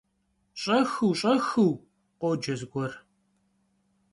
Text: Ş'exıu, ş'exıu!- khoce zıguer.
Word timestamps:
Ş'exıu, 0.61 1.11
ş'exıu!- 1.19 1.71
khoce 2.19 2.53
zıguer. 2.59 2.93